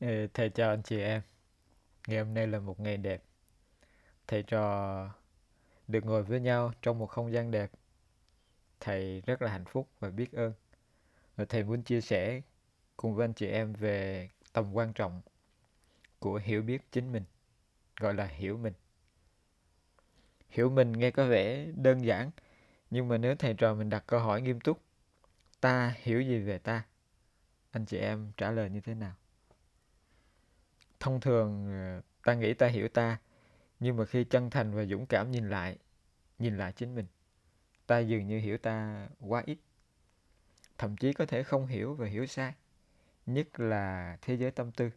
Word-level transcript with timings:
Ừ, 0.00 0.26
thầy 0.34 0.50
chào 0.50 0.70
anh 0.70 0.82
chị 0.82 1.00
em. 1.00 1.22
Ngày 2.06 2.18
hôm 2.18 2.34
nay 2.34 2.46
là 2.46 2.60
một 2.60 2.80
ngày 2.80 2.96
đẹp. 2.96 3.22
Thầy 4.26 4.42
trò 4.42 5.08
được 5.88 6.04
ngồi 6.04 6.22
với 6.22 6.40
nhau 6.40 6.72
trong 6.82 6.98
một 6.98 7.06
không 7.06 7.32
gian 7.32 7.50
đẹp. 7.50 7.70
Thầy 8.80 9.22
rất 9.26 9.42
là 9.42 9.50
hạnh 9.50 9.64
phúc 9.64 9.88
và 10.00 10.10
biết 10.10 10.32
ơn. 10.32 10.52
Và 11.36 11.44
thầy 11.44 11.64
muốn 11.64 11.82
chia 11.82 12.00
sẻ 12.00 12.40
cùng 12.96 13.14
với 13.14 13.24
anh 13.24 13.34
chị 13.34 13.46
em 13.46 13.72
về 13.72 14.28
tầm 14.52 14.72
quan 14.74 14.92
trọng 14.92 15.22
của 16.18 16.40
hiểu 16.44 16.62
biết 16.62 16.92
chính 16.92 17.12
mình, 17.12 17.24
gọi 18.00 18.14
là 18.14 18.26
hiểu 18.26 18.58
mình. 18.58 18.74
Hiểu 20.48 20.70
mình 20.70 20.92
nghe 20.92 21.10
có 21.10 21.26
vẻ 21.26 21.66
đơn 21.76 22.04
giản, 22.04 22.30
nhưng 22.90 23.08
mà 23.08 23.18
nếu 23.18 23.36
thầy 23.36 23.54
trò 23.54 23.74
mình 23.74 23.90
đặt 23.90 24.04
câu 24.06 24.20
hỏi 24.20 24.42
nghiêm 24.42 24.60
túc, 24.60 24.80
ta 25.60 25.94
hiểu 26.02 26.22
gì 26.22 26.38
về 26.38 26.58
ta? 26.58 26.84
Anh 27.70 27.86
chị 27.86 27.98
em 27.98 28.32
trả 28.36 28.50
lời 28.50 28.70
như 28.70 28.80
thế 28.80 28.94
nào? 28.94 29.14
Thông 31.00 31.20
thường 31.20 31.72
ờ, 31.72 32.00
ta 32.24 32.34
nghĩ 32.34 32.54
ta 32.54 32.66
hiểu 32.66 32.88
ta, 32.88 33.18
nhưng 33.80 33.96
mà 33.96 34.04
khi 34.04 34.24
chân 34.24 34.50
thành 34.50 34.74
và 34.74 34.84
dũng 34.84 35.06
cảm 35.06 35.30
nhìn 35.30 35.50
lại, 35.50 35.78
nhìn 36.38 36.58
lại 36.58 36.72
chính 36.72 36.94
mình, 36.94 37.06
ta 37.86 37.98
dường 37.98 38.26
như 38.26 38.38
hiểu 38.38 38.58
ta 38.58 39.08
quá 39.20 39.42
ít. 39.46 39.58
Thậm 40.78 40.96
chí 40.96 41.12
có 41.12 41.26
thể 41.26 41.42
không 41.42 41.66
hiểu 41.66 41.94
và 41.94 42.06
hiểu 42.06 42.26
sai, 42.26 42.54
nhất 43.26 43.60
là 43.60 44.18
thế 44.22 44.34
giới 44.34 44.50
tâm 44.50 44.72
tư. 44.72 44.90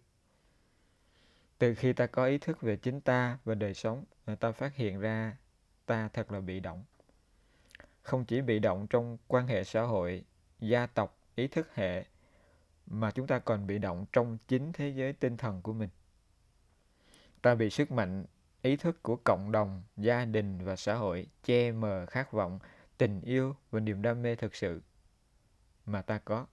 Từ 1.57 1.76
khi 1.76 1.93
ta 1.93 2.07
có 2.07 2.26
ý 2.26 2.37
thức 2.37 2.62
về 2.62 2.76
chính 2.76 3.01
ta 3.01 3.37
và 3.43 3.55
đời 3.55 3.74
sống, 3.74 4.05
ờ, 4.26 4.35
ta 4.35 4.51
phát 4.51 4.76
hiện 4.76 4.99
ra 4.99 5.37
ta 5.85 6.09
thật 6.13 6.31
là 6.31 6.40
bị 6.40 6.59
động. 6.59 6.84
Không 8.01 8.26
chỉ 8.26 8.41
bị 8.41 8.59
động 8.59 8.87
trong 8.90 9.18
quan 9.27 9.48
hệ 9.48 9.63
xã 9.63 9.81
hội, 9.81 10.24
gia 10.59 10.85
tộc, 10.85 11.18
ý 11.35 11.48
thức 11.48 11.76
hệ, 11.76 12.05
mà 12.87 13.12
chúng 13.12 13.27
ta 13.27 13.39
còn 13.39 13.67
bị 13.67 13.77
động 13.77 14.05
trong 14.13 14.37
chính 14.48 14.73
thế 14.73 14.89
giới 14.89 15.13
tinh 15.13 15.37
thần 15.37 15.62
của 15.62 15.73
mình. 15.73 15.89
Ta 17.41 17.55
bị 17.55 17.70
sức 17.70 17.91
mạnh, 17.91 18.25
ý 18.62 18.75
thức 18.75 19.03
của 19.03 19.15
cộng 19.15 19.51
đồng, 19.51 19.84
gia 19.98 20.25
đình 20.25 20.65
và 20.65 20.75
xã 20.75 20.95
hội 20.95 21.27
che 21.43 21.71
mờ 21.71 22.05
khát 22.05 22.31
vọng, 22.31 22.59
tình 22.98 23.21
yêu 23.21 23.55
và 23.71 23.79
niềm 23.79 24.01
đam 24.01 24.21
mê 24.21 24.35
thực 24.35 24.55
sự 24.55 24.81
mà 25.85 26.01
ta 26.01 26.20
có 26.25 26.45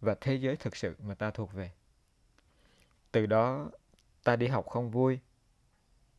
và 0.00 0.14
thế 0.20 0.34
giới 0.34 0.56
thực 0.56 0.76
sự 0.76 0.96
mà 1.02 1.14
ta 1.14 1.30
thuộc 1.30 1.52
về. 1.52 1.70
Từ 3.12 3.26
đó 3.26 3.70
ta 4.24 4.36
đi 4.36 4.46
học 4.46 4.66
không 4.66 4.90
vui, 4.90 5.18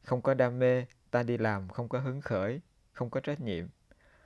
không 0.04 0.22
có 0.22 0.34
đam 0.34 0.60
mê, 0.60 0.86
ta 1.12 1.24
đi 1.24 1.38
làm 1.38 1.70
không 1.70 1.90
có 1.90 2.00
hứng 2.00 2.22
khởi, 2.22 2.62
không 2.92 3.10
có 3.10 3.20
trách 3.20 3.42
nhiệm. 3.42 3.68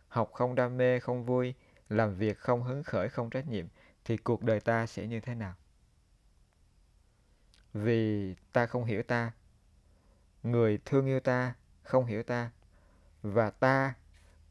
Học 0.07 0.31
không 0.33 0.55
đam 0.55 0.77
mê, 0.77 0.99
không 0.99 1.25
vui, 1.25 1.53
làm 1.89 2.15
việc 2.15 2.37
không 2.37 2.63
hứng 2.63 2.83
khởi, 2.83 3.09
không 3.09 3.29
trách 3.29 3.47
nhiệm 3.47 3.67
thì 4.05 4.17
cuộc 4.17 4.43
đời 4.43 4.59
ta 4.59 4.85
sẽ 4.85 5.07
như 5.07 5.19
thế 5.19 5.35
nào? 5.35 5.55
Vì 7.73 8.35
ta 8.53 8.65
không 8.65 8.85
hiểu 8.85 9.03
ta, 9.03 9.31
người 10.43 10.79
thương 10.85 11.05
yêu 11.05 11.19
ta 11.19 11.53
không 11.83 12.05
hiểu 12.05 12.23
ta 12.23 12.51
và 13.21 13.49
ta 13.49 13.93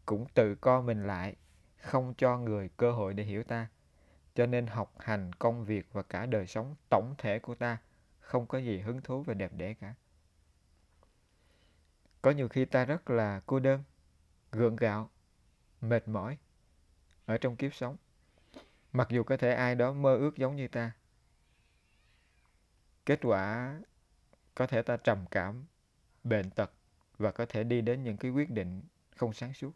cũng 0.07 0.27
tự 0.35 0.55
co 0.55 0.81
mình 0.81 1.07
lại, 1.07 1.37
không 1.81 2.15
cho 2.15 2.39
người 2.39 2.71
cơ 2.77 2.93
hội 2.93 3.15
để 3.15 3.25
hiểu 3.25 3.43
ta. 3.43 3.69
Cho 4.35 4.47
nên 4.47 4.67
học 4.67 4.95
hành, 4.99 5.33
công 5.33 5.65
việc 5.65 5.93
và 5.93 6.03
cả 6.03 6.27
đời 6.27 6.47
sống 6.47 6.75
tổng 6.89 7.15
thể 7.19 7.39
của 7.39 7.55
ta 7.55 7.79
không 8.21 8.47
có 8.47 8.59
gì 8.59 8.79
hứng 8.79 9.01
thú 9.01 9.23
và 9.23 9.35
đẹp 9.35 9.53
đẽ 9.57 9.75
cả. 9.75 9.95
Có 12.23 12.31
nhiều 12.31 12.49
khi 12.49 12.65
ta 12.65 12.85
rất 12.85 13.11
là 13.11 13.41
cô 13.47 13.61
đơn, 13.61 13.83
gượng 14.53 14.77
gạo, 14.77 15.11
mệt 15.81 16.09
mỏi 16.09 16.39
ở 17.27 17.39
trong 17.39 17.57
kiếp 17.57 17.75
sống. 17.75 17.97
Mặc 18.95 19.09
dù 19.11 19.23
có 19.23 19.37
thể 19.37 19.55
ai 19.55 19.75
đó 19.75 19.93
mơ 19.93 20.17
ước 20.17 20.37
giống 20.37 20.57
như 20.57 20.69
ta. 20.69 20.93
Kết 23.07 23.21
quả 23.23 23.75
có 24.55 24.67
thể 24.67 24.83
ta 24.83 24.97
trầm 24.97 25.25
cảm, 25.31 25.65
bệnh 26.25 26.51
tật 26.51 26.71
và 27.19 27.33
có 27.33 27.47
thể 27.47 27.65
đi 27.65 27.81
đến 27.81 28.03
những 28.03 28.17
cái 28.17 28.31
quyết 28.31 28.51
định 28.51 28.83
không 29.17 29.33
sáng 29.33 29.55
suốt. 29.55 29.73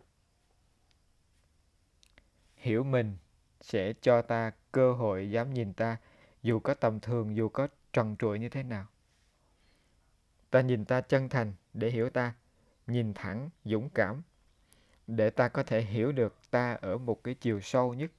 Hiểu 2.56 2.84
mình 2.84 3.16
sẽ 3.60 3.92
cho 4.00 4.22
ta 4.22 4.52
cơ 4.72 4.92
hội 4.92 5.30
dám 5.30 5.54
nhìn 5.54 5.72
ta 5.72 5.96
dù 6.42 6.60
có 6.60 6.74
tầm 6.74 7.00
thường, 7.00 7.36
dù 7.36 7.48
có 7.48 7.68
trần 7.92 8.16
trụi 8.18 8.38
như 8.38 8.48
thế 8.48 8.62
nào. 8.62 8.86
Ta 10.50 10.60
nhìn 10.60 10.84
ta 10.84 11.00
chân 11.00 11.28
thành 11.28 11.52
để 11.74 11.90
hiểu 11.90 12.10
ta, 12.10 12.34
nhìn 12.86 13.14
thẳng, 13.14 13.50
dũng 13.64 13.90
cảm 13.94 14.22
để 15.06 15.30
ta 15.30 15.48
có 15.48 15.62
thể 15.62 15.82
hiểu 15.82 16.12
được 16.12 16.36
ta 16.50 16.74
ở 16.74 16.98
một 16.98 17.24
cái 17.24 17.34
chiều 17.34 17.60
sâu 17.60 17.94
nhất. 17.94 18.10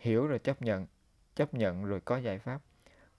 Hiểu 0.00 0.26
rồi 0.26 0.38
chấp 0.38 0.62
nhận, 0.62 0.86
chấp 1.34 1.54
nhận 1.54 1.84
rồi 1.84 2.00
có 2.00 2.16
giải 2.16 2.38
pháp, 2.38 2.60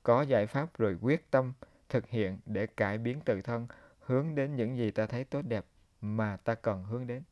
có 0.03 0.21
giải 0.21 0.47
pháp 0.47 0.77
rồi 0.77 0.97
quyết 1.01 1.31
tâm 1.31 1.53
thực 1.89 2.07
hiện 2.07 2.39
để 2.45 2.67
cải 2.67 2.97
biến 2.97 3.21
tự 3.25 3.41
thân 3.41 3.67
hướng 3.99 4.35
đến 4.35 4.55
những 4.55 4.77
gì 4.77 4.91
ta 4.91 5.05
thấy 5.05 5.23
tốt 5.23 5.41
đẹp 5.41 5.65
mà 6.01 6.37
ta 6.37 6.55
cần 6.55 6.83
hướng 6.83 7.07
đến. 7.07 7.23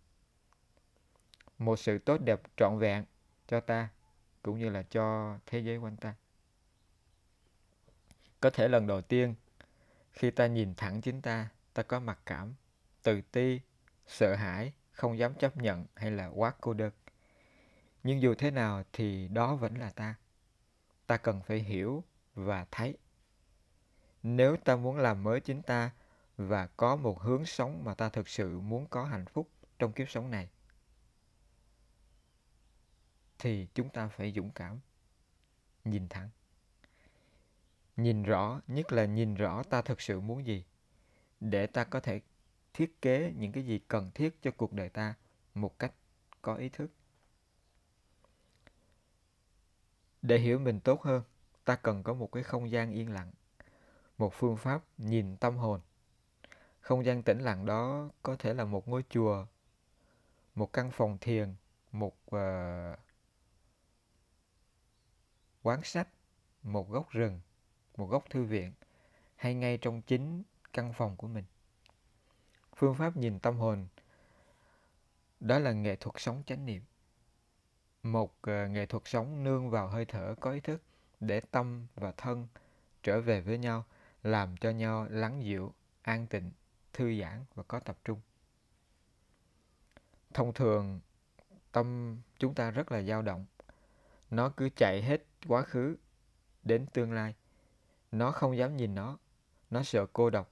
Một 1.57 1.79
sự 1.79 1.97
tốt 1.97 2.21
đẹp 2.21 2.41
trọn 2.57 2.79
vẹn 2.79 3.05
cho 3.47 3.59
ta 3.59 3.89
cũng 4.41 4.59
như 4.59 4.69
là 4.69 4.83
cho 4.83 5.37
thế 5.45 5.59
giới 5.59 5.77
quanh 5.77 5.97
ta. 5.97 6.15
Có 8.41 8.49
thể 8.49 8.67
lần 8.67 8.87
đầu 8.87 9.01
tiên 9.01 9.35
khi 10.11 10.31
ta 10.31 10.47
nhìn 10.47 10.75
thẳng 10.75 11.01
chính 11.01 11.21
ta, 11.21 11.49
ta 11.73 11.83
có 11.83 11.99
mặc 11.99 12.19
cảm, 12.25 12.53
tự 13.03 13.21
ti, 13.21 13.59
sợ 14.07 14.35
hãi, 14.35 14.73
không 14.91 15.17
dám 15.17 15.33
chấp 15.33 15.57
nhận 15.57 15.85
hay 15.95 16.11
là 16.11 16.27
quá 16.27 16.53
cô 16.61 16.73
đơn. 16.73 16.91
Nhưng 18.03 18.21
dù 18.21 18.35
thế 18.37 18.51
nào 18.51 18.83
thì 18.93 19.27
đó 19.27 19.55
vẫn 19.55 19.77
là 19.77 19.89
ta. 19.89 20.15
Ta 21.07 21.17
cần 21.17 21.41
phải 21.41 21.59
hiểu 21.59 22.03
và 22.33 22.65
thấy. 22.71 22.97
Nếu 24.23 24.57
ta 24.57 24.75
muốn 24.75 24.97
làm 24.97 25.23
mới 25.23 25.39
chính 25.39 25.61
ta 25.61 25.91
và 26.37 26.67
có 26.67 26.95
một 26.95 27.21
hướng 27.21 27.45
sống 27.45 27.83
mà 27.83 27.93
ta 27.93 28.09
thực 28.09 28.27
sự 28.27 28.59
muốn 28.59 28.87
có 28.87 29.03
hạnh 29.05 29.25
phúc 29.25 29.49
trong 29.79 29.93
kiếp 29.93 30.09
sống 30.09 30.31
này, 30.31 30.49
thì 33.39 33.67
chúng 33.73 33.89
ta 33.89 34.07
phải 34.07 34.33
dũng 34.35 34.51
cảm, 34.51 34.79
nhìn 35.85 36.09
thẳng 36.09 36.29
nhìn 37.99 38.23
rõ, 38.23 38.61
nhất 38.67 38.91
là 38.91 39.05
nhìn 39.05 39.35
rõ 39.35 39.63
ta 39.63 39.81
thực 39.81 40.01
sự 40.01 40.19
muốn 40.19 40.45
gì, 40.45 40.65
để 41.39 41.67
ta 41.67 41.83
có 41.83 41.99
thể 41.99 42.21
thiết 42.73 43.01
kế 43.01 43.33
những 43.37 43.51
cái 43.51 43.65
gì 43.65 43.79
cần 43.87 44.11
thiết 44.11 44.41
cho 44.41 44.51
cuộc 44.51 44.73
đời 44.73 44.89
ta 44.89 45.13
một 45.53 45.79
cách 45.79 45.93
có 46.41 46.55
ý 46.55 46.69
thức 46.69 46.91
để 50.21 50.37
hiểu 50.37 50.59
mình 50.59 50.79
tốt 50.79 51.01
hơn 51.01 51.23
ta 51.65 51.75
cần 51.75 52.03
có 52.03 52.13
một 52.13 52.31
cái 52.31 52.43
không 52.43 52.71
gian 52.71 52.91
yên 52.91 53.11
lặng 53.11 53.31
một 54.19 54.33
phương 54.33 54.57
pháp 54.57 54.81
nhìn 54.97 55.37
tâm 55.37 55.57
hồn. 55.57 55.81
Không 56.79 57.05
gian 57.05 57.23
tĩnh 57.23 57.39
lặng 57.39 57.65
đó 57.65 58.09
có 58.23 58.35
thể 58.39 58.53
là 58.53 58.65
một 58.65 58.87
ngôi 58.87 59.03
chùa 59.09 59.45
một 60.55 60.73
căn 60.73 60.91
phòng 60.91 61.17
thiền 61.21 61.55
một 61.91 62.17
uh, 62.35 62.99
quán 65.63 65.83
sách 65.83 66.07
một 66.63 66.89
góc 66.89 67.09
rừng 67.09 67.39
một 67.97 68.05
góc 68.05 68.29
thư 68.29 68.43
viện 68.43 68.73
hay 69.35 69.53
ngay 69.53 69.77
trong 69.77 70.01
chính 70.01 70.43
căn 70.73 70.93
phòng 70.93 71.15
của 71.17 71.27
mình. 71.27 71.45
Phương 72.75 72.95
pháp 72.95 73.17
nhìn 73.17 73.39
tâm 73.39 73.57
hồn 73.57 73.87
đó 75.39 75.59
là 75.59 75.71
nghệ 75.71 75.95
thuật 75.95 76.15
sống 76.17 76.43
chánh 76.45 76.65
niệm 76.65 76.81
một 78.03 78.35
ờ, 78.41 78.67
nghệ 78.67 78.85
thuật 78.85 79.03
sống 79.05 79.43
nương 79.43 79.69
vào 79.69 79.87
hơi 79.87 80.05
thở 80.05 80.35
có 80.39 80.51
ý 80.51 80.59
thức 80.59 80.81
để 81.19 81.39
tâm 81.39 81.87
và 81.95 82.11
thân 82.11 82.47
trở 83.03 83.21
về 83.21 83.41
với 83.41 83.57
nhau, 83.57 83.85
làm 84.23 84.57
cho 84.57 84.69
nhau 84.69 85.07
lắng 85.09 85.43
dịu, 85.43 85.73
an 86.01 86.27
tịnh, 86.27 86.51
thư 86.93 87.19
giãn 87.21 87.45
và 87.55 87.63
có 87.63 87.79
tập 87.79 87.97
trung. 88.05 88.19
Thông 90.33 90.53
thường, 90.53 90.99
tâm 91.71 92.17
chúng 92.37 92.53
ta 92.53 92.71
rất 92.71 92.91
là 92.91 93.01
dao 93.01 93.21
động. 93.21 93.45
Nó 94.31 94.49
cứ 94.49 94.69
chạy 94.75 95.01
hết 95.01 95.23
quá 95.47 95.61
khứ 95.61 95.97
đến 96.63 96.85
tương 96.93 97.13
lai. 97.13 97.35
Nó 98.11 98.31
không 98.31 98.57
dám 98.57 98.77
nhìn 98.77 98.95
nó 98.95 99.17
nó 99.69 99.83
sợ 99.83 100.05
cô 100.13 100.29
độc, 100.29 100.51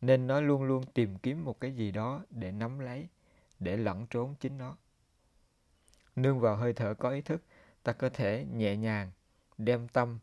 nên 0.00 0.26
nó 0.26 0.40
luôn 0.40 0.62
luôn 0.62 0.84
tìm 0.94 1.18
kiếm 1.18 1.44
một 1.44 1.60
cái 1.60 1.72
gì 1.72 1.92
đó 1.92 2.22
để 2.30 2.52
nắm 2.52 2.78
lấy, 2.78 3.08
để 3.58 3.76
lẩn 3.76 4.06
trốn 4.06 4.34
chính 4.40 4.58
nó 4.58 4.76
nương 6.16 6.40
vào 6.40 6.56
hơi 6.56 6.72
thở 6.72 6.94
có 6.94 7.10
ý 7.10 7.20
thức, 7.20 7.42
ta 7.82 7.92
có 7.92 8.08
thể 8.08 8.46
nhẹ 8.52 8.76
nhàng 8.76 9.10
đem 9.58 9.88
tâm 9.88 10.18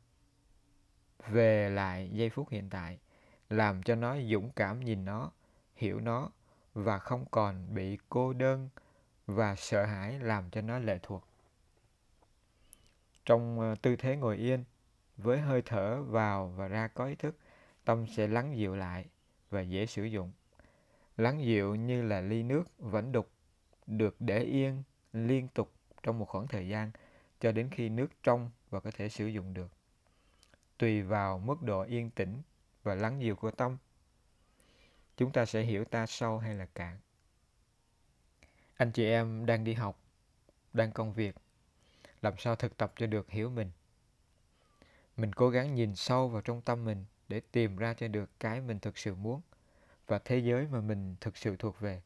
về 1.27 1.69
lại 1.69 2.09
giây 2.13 2.29
phút 2.29 2.49
hiện 2.49 2.69
tại, 2.69 2.99
làm 3.49 3.83
cho 3.83 3.95
nó 3.95 4.17
dũng 4.31 4.51
cảm 4.55 4.79
nhìn 4.79 5.05
nó, 5.05 5.31
hiểu 5.75 5.99
nó 5.99 6.29
và 6.73 6.97
không 6.97 7.25
còn 7.31 7.73
bị 7.73 7.97
cô 8.09 8.33
đơn 8.33 8.69
và 9.25 9.55
sợ 9.55 9.85
hãi 9.85 10.19
làm 10.19 10.49
cho 10.49 10.61
nó 10.61 10.79
lệ 10.79 10.99
thuộc. 11.03 11.27
Trong 13.25 13.59
ờ, 13.59 13.75
tư 13.81 13.95
thế 13.95 14.15
ngồi 14.15 14.37
yên, 14.37 14.63
với 15.17 15.39
hơi 15.39 15.61
thở 15.61 16.03
vào 16.03 16.47
và 16.47 16.67
ra 16.67 16.87
có 16.87 17.05
ý 17.05 17.15
thức, 17.15 17.37
tâm 17.85 18.05
sẽ 18.07 18.27
lắng 18.27 18.57
dịu 18.57 18.75
lại 18.75 19.05
và 19.49 19.61
dễ 19.61 19.85
sử 19.85 20.03
dụng. 20.03 20.31
Lắng 21.17 21.45
dịu 21.45 21.75
như 21.75 22.01
là 22.01 22.21
ly 22.21 22.43
nước 22.43 22.63
vẫn 22.77 23.11
đục, 23.11 23.29
được 23.87 24.15
để 24.19 24.39
yên 24.39 24.83
liên 25.13 25.47
tục 25.47 25.71
trong 26.03 26.19
một 26.19 26.25
khoảng 26.25 26.47
thời 26.47 26.67
gian 26.67 26.91
cho 27.39 27.51
đến 27.51 27.69
khi 27.71 27.89
nước 27.89 28.07
trong 28.23 28.51
và 28.69 28.79
có 28.79 28.91
thể 28.91 29.09
sử 29.09 29.27
dụng 29.27 29.53
được. 29.53 29.71
Tùy 30.77 31.01
vào 31.01 31.39
mức 31.39 31.61
độ 31.61 31.81
yên 31.81 32.09
tĩnh 32.09 32.41
và 32.83 32.95
lắng 32.95 33.21
dịu 33.21 33.35
của 33.35 33.51
tâm, 33.51 33.77
chúng 35.17 35.31
ta 35.31 35.45
sẽ 35.45 35.61
hiểu 35.61 35.85
ta 35.85 36.05
sâu 36.05 36.39
hay 36.39 36.55
là 36.55 36.65
cạn. 36.65 36.97
Anh 38.77 38.91
chị 38.91 39.05
em 39.05 39.45
đang 39.45 39.63
đi 39.63 39.73
học, 39.73 39.99
đang 40.73 40.91
công 40.91 41.13
việc, 41.13 41.35
làm 42.21 42.33
sao 42.37 42.55
thực 42.55 42.77
tập 42.77 42.93
cho 42.95 43.07
được 43.07 43.29
hiểu 43.29 43.49
mình? 43.49 43.71
Mình 45.17 45.33
cố 45.33 45.49
gắng 45.49 45.75
nhìn 45.75 45.95
sâu 45.95 46.29
vào 46.29 46.41
trong 46.41 46.61
tâm 46.61 46.85
mình 46.85 47.05
để 47.27 47.41
tìm 47.51 47.77
ra 47.77 47.93
cho 47.93 48.07
được 48.07 48.29
cái 48.39 48.61
mình 48.61 48.79
thực 48.79 48.97
sự 48.97 49.15
muốn 49.15 49.41
và 50.07 50.19
thế 50.19 50.37
giới 50.37 50.67
mà 50.67 50.81
mình 50.81 51.15
thực 51.21 51.37
sự 51.37 51.55
thuộc 51.55 51.79
về. 51.79 52.01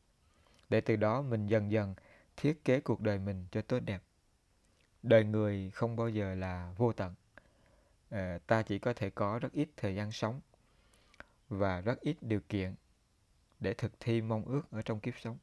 Để 0.70 0.82
từ 0.82 0.96
đó 0.96 1.22
mình 1.22 1.48
dần 1.48 1.72
dần 1.72 1.96
thiết 2.38 2.66
kế 2.66 2.80
cuộc 2.80 3.02
đời 3.02 3.20
mình 3.20 3.46
cho 3.52 3.62
tốt 3.62 3.80
đẹp. 3.80 4.02
Đời 5.04 5.24
người 5.24 5.72
không 5.74 5.96
bao 5.96 6.10
giờ 6.10 6.36
là 6.36 6.74
vô 6.78 6.94
tận. 6.94 7.14
À, 8.10 8.40
ta 8.48 8.62
chỉ 8.64 8.80
có 8.80 8.94
thể 8.94 9.10
có 9.10 9.40
rất 9.40 9.52
ít 9.52 9.70
thời 9.78 9.96
gian 9.96 10.12
sống 10.12 10.42
và 11.50 11.82
rất 11.82 12.02
ít 12.02 12.18
điều 12.22 12.40
kiện 12.50 12.76
để 13.60 13.74
thực 13.74 14.00
thi 14.00 14.22
mong 14.22 14.46
ước 14.46 14.72
ở 14.72 14.82
trong 14.82 15.00
kiếp 15.00 15.14
sống. 15.20 15.38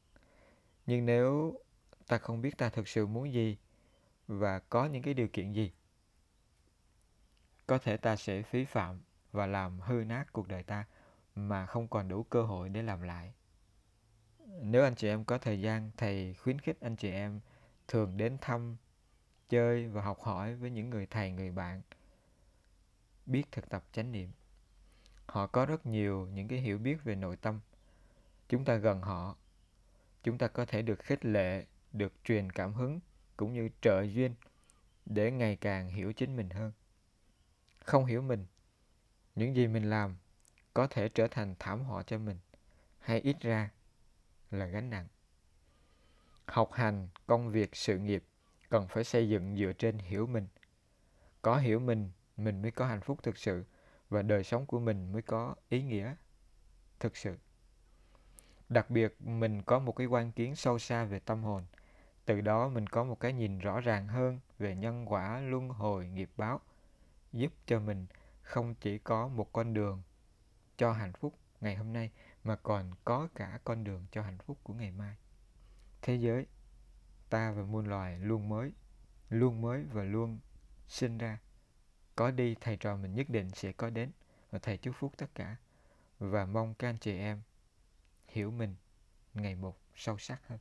Nhưng 0.85 1.05
nếu 1.05 1.59
ta 2.07 2.17
không 2.17 2.41
biết 2.41 2.57
ta 2.57 2.69
thực 2.69 2.87
sự 2.87 3.07
muốn 3.07 3.33
gì 3.33 3.57
và 4.27 4.59
có 4.59 4.85
những 4.85 5.03
cái 5.03 5.13
điều 5.13 5.27
kiện 5.27 5.53
gì 5.53 5.71
có 7.67 7.77
thể 7.77 7.97
ta 7.97 8.15
sẽ 8.15 8.41
phí 8.41 8.65
phạm 8.65 9.01
và 9.31 9.47
làm 9.47 9.79
hư 9.79 9.93
nát 9.93 10.25
cuộc 10.33 10.47
đời 10.47 10.63
ta 10.63 10.85
mà 11.35 11.65
không 11.65 11.87
còn 11.87 12.07
đủ 12.07 12.23
cơ 12.23 12.43
hội 12.43 12.69
để 12.69 12.81
làm 12.81 13.01
lại 13.01 13.33
nếu 14.61 14.83
anh 14.83 14.95
chị 14.95 15.07
em 15.07 15.25
có 15.25 15.37
thời 15.37 15.61
gian, 15.61 15.91
thầy 15.97 16.33
khuyến 16.33 16.59
khích 16.59 16.77
anh 16.81 16.95
chị 16.95 17.11
em 17.11 17.39
thường 17.87 18.17
đến 18.17 18.37
thăm, 18.41 18.77
chơi 19.49 19.87
và 19.87 20.01
học 20.01 20.21
hỏi 20.21 20.55
với 20.55 20.69
những 20.69 20.89
người 20.89 21.05
thầy, 21.05 21.31
người 21.31 21.51
bạn. 21.51 21.81
Biết 23.25 23.43
thực 23.51 23.69
tập 23.69 23.83
chánh 23.91 24.11
niệm. 24.11 24.31
Họ 25.25 25.47
có 25.47 25.65
rất 25.65 25.85
nhiều 25.85 26.27
những 26.33 26.47
cái 26.47 26.59
hiểu 26.59 26.77
biết 26.77 27.03
về 27.03 27.15
nội 27.15 27.35
tâm. 27.35 27.59
Chúng 28.49 28.65
ta 28.65 28.75
gần 28.75 29.01
họ. 29.01 29.35
Chúng 30.23 30.37
ta 30.37 30.47
có 30.47 30.65
thể 30.65 30.81
được 30.81 30.99
khích 30.99 31.25
lệ, 31.25 31.65
được 31.93 32.13
truyền 32.23 32.51
cảm 32.51 32.73
hứng, 32.73 32.99
cũng 33.37 33.53
như 33.53 33.69
trợ 33.81 34.01
duyên 34.01 34.35
để 35.05 35.31
ngày 35.31 35.55
càng 35.55 35.89
hiểu 35.89 36.13
chính 36.13 36.35
mình 36.35 36.49
hơn. 36.49 36.71
Không 37.79 38.05
hiểu 38.05 38.21
mình, 38.21 38.45
những 39.35 39.55
gì 39.55 39.67
mình 39.67 39.89
làm 39.89 40.15
có 40.73 40.87
thể 40.87 41.09
trở 41.09 41.27
thành 41.27 41.55
thảm 41.59 41.79
họa 41.83 42.03
cho 42.03 42.17
mình, 42.17 42.37
hay 42.99 43.19
ít 43.19 43.35
ra 43.39 43.69
là 44.53 44.65
gánh 44.65 44.89
nặng. 44.89 45.07
Học 46.45 46.71
hành, 46.73 47.07
công 47.25 47.51
việc, 47.51 47.75
sự 47.75 47.97
nghiệp 47.97 48.23
cần 48.69 48.87
phải 48.87 49.03
xây 49.03 49.29
dựng 49.29 49.57
dựa 49.57 49.73
trên 49.73 49.97
hiểu 49.97 50.27
mình. 50.27 50.47
Có 51.41 51.57
hiểu 51.57 51.79
mình 51.79 52.11
mình 52.37 52.61
mới 52.61 52.71
có 52.71 52.85
hạnh 52.85 53.01
phúc 53.01 53.19
thực 53.23 53.37
sự 53.37 53.63
và 54.09 54.21
đời 54.21 54.43
sống 54.43 54.65
của 54.65 54.79
mình 54.79 55.11
mới 55.11 55.21
có 55.21 55.55
ý 55.69 55.83
nghĩa 55.83 56.15
thực 56.99 57.17
sự. 57.17 57.37
Đặc 58.69 58.89
biệt, 58.89 59.15
mình 59.19 59.61
có 59.61 59.79
một 59.79 59.91
cái 59.91 60.07
quan 60.07 60.31
kiến 60.31 60.55
sâu 60.55 60.79
xa 60.79 61.05
về 61.05 61.19
tâm 61.19 61.43
hồn. 61.43 61.65
Từ 62.25 62.41
đó, 62.41 62.67
mình 62.67 62.87
có 62.87 63.03
một 63.03 63.19
cái 63.19 63.33
nhìn 63.33 63.59
rõ 63.59 63.81
ràng 63.81 64.07
hơn 64.07 64.39
về 64.59 64.75
nhân 64.75 65.05
quả, 65.11 65.39
luân 65.39 65.69
hồi, 65.69 66.07
nghiệp 66.07 66.29
báo, 66.37 66.59
giúp 67.33 67.53
cho 67.65 67.79
mình 67.79 68.05
không 68.41 68.75
chỉ 68.75 68.97
có 68.97 69.27
một 69.27 69.53
con 69.53 69.73
đường 69.73 70.01
cho 70.77 70.91
hạnh 70.91 71.13
phúc 71.13 71.33
ngày 71.61 71.75
hôm 71.75 71.93
nay 71.93 72.11
mà 72.43 72.55
còn 72.55 72.91
có 73.05 73.27
cả 73.35 73.59
con 73.63 73.83
đường 73.83 74.05
cho 74.11 74.21
hạnh 74.21 74.37
phúc 74.37 74.59
của 74.63 74.73
ngày 74.73 74.91
mai. 74.91 75.17
Thế 76.01 76.15
giới, 76.15 76.47
ta 77.29 77.51
và 77.51 77.63
muôn 77.63 77.87
loài 77.87 78.19
luôn 78.19 78.49
mới 78.49 78.73
luôn 79.29 79.61
mới 79.61 79.83
và 79.83 80.03
luôn 80.03 80.39
sinh 80.87 81.17
ra. 81.17 81.39
Có 82.15 82.31
đi, 82.31 82.55
thầy 82.61 82.77
trò 82.77 82.95
mình 82.95 83.13
nhất 83.13 83.29
định 83.29 83.49
sẽ 83.49 83.71
có 83.71 83.89
đến 83.89 84.11
và 84.51 84.59
thầy 84.59 84.77
chúc 84.77 84.95
phúc 84.99 85.13
tất 85.17 85.35
cả. 85.35 85.55
Và 86.19 86.45
mong 86.45 86.73
các 86.73 86.89
anh 86.89 86.97
chị 86.97 87.17
em 87.17 87.41
hiểu 88.27 88.51
mình 88.51 88.75
ngày 89.33 89.55
một 89.55 89.77
sâu 89.95 90.17
sắc 90.17 90.47
hơn. 90.47 90.59